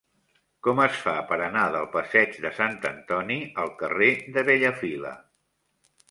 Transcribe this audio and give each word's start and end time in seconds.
Com 0.67 0.79
es 0.83 0.95
fa 1.07 1.11
per 1.31 1.35
anar 1.47 1.65
del 1.75 1.83
passeig 1.95 2.33
de 2.45 2.51
Sant 2.59 2.77
Antoni 2.91 3.37
al 3.65 3.69
carrer 3.83 4.07
de 4.39 4.45
Bellafila? 4.49 5.13